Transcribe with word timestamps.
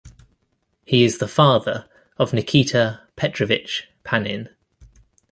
He 0.83 1.03
is 1.03 1.19
the 1.19 1.27
father 1.27 1.87
of 2.17 2.33
Nikita 2.33 3.01
Petrovich 3.15 3.87
Panin. 4.03 4.49